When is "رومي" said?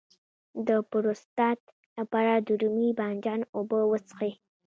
2.61-2.89